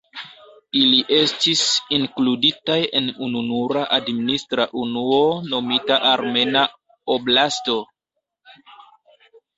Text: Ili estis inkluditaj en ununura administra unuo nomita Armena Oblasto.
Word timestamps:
Ili 0.77 1.01
estis 1.17 1.61
inkluditaj 1.97 2.77
en 3.01 3.11
ununura 3.27 3.83
administra 3.99 4.67
unuo 4.85 5.19
nomita 5.53 6.01
Armena 6.15 6.65
Oblasto. 7.19 7.77